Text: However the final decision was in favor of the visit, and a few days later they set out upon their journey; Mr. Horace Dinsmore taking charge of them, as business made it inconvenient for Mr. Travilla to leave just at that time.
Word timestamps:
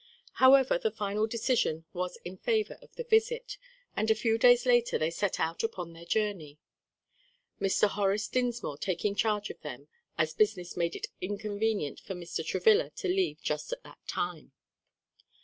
However 0.41 0.79
the 0.79 0.89
final 0.89 1.27
decision 1.27 1.85
was 1.93 2.17
in 2.25 2.37
favor 2.37 2.79
of 2.81 2.91
the 2.95 3.03
visit, 3.03 3.59
and 3.95 4.09
a 4.09 4.15
few 4.15 4.39
days 4.39 4.65
later 4.65 4.97
they 4.97 5.11
set 5.11 5.39
out 5.39 5.61
upon 5.63 5.93
their 5.93 6.05
journey; 6.05 6.57
Mr. 7.61 7.87
Horace 7.87 8.27
Dinsmore 8.27 8.79
taking 8.79 9.13
charge 9.13 9.51
of 9.51 9.61
them, 9.61 9.89
as 10.17 10.33
business 10.33 10.75
made 10.75 10.95
it 10.95 11.05
inconvenient 11.21 11.99
for 11.99 12.15
Mr. 12.15 12.43
Travilla 12.43 12.89
to 12.95 13.09
leave 13.09 13.43
just 13.43 13.71
at 13.73 13.83
that 13.83 13.99
time. 14.07 14.53